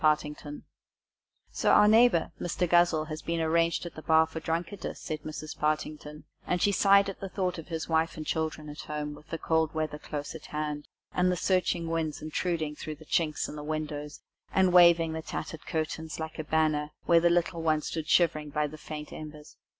BAILED 0.01 0.23
OUT 0.47 0.53
"So, 1.51 1.69
our 1.73 1.87
neighbour, 1.87 2.31
Mr. 2.41 2.67
Guzzle, 2.67 3.05
has 3.05 3.21
been 3.21 3.39
arranged 3.39 3.85
at 3.85 3.93
the 3.93 4.01
bar 4.01 4.25
for 4.25 4.39
drunkardice," 4.39 4.99
said 4.99 5.21
Mrs. 5.21 5.55
Partington; 5.55 6.23
and 6.47 6.59
she 6.59 6.71
sighed 6.71 7.07
as 7.07 7.17
she 7.21 7.27
thought 7.27 7.59
of 7.59 7.67
his 7.67 7.87
wife 7.87 8.17
and 8.17 8.25
children 8.25 8.67
at 8.67 8.79
home, 8.79 9.13
with 9.13 9.27
the 9.29 9.37
cold 9.37 9.75
weather 9.75 9.99
close 9.99 10.33
at 10.33 10.47
hand, 10.47 10.87
and 11.13 11.31
the 11.31 11.37
searching 11.37 11.87
winds 11.87 12.19
intruding 12.19 12.75
through 12.75 12.95
the 12.95 13.05
chinks 13.05 13.47
in 13.47 13.55
the 13.55 13.63
windows, 13.63 14.21
and 14.51 14.73
waving 14.73 15.13
the 15.13 15.21
tattered 15.21 15.67
curtain 15.67 16.09
like 16.17 16.39
a 16.39 16.43
banner, 16.45 16.89
where 17.05 17.19
the 17.19 17.29
little 17.29 17.61
ones 17.61 17.85
stood 17.85 18.07
shivering 18.07 18.49
by 18.49 18.65
the 18.65 18.79
faint 18.79 19.13
embers. 19.13 19.55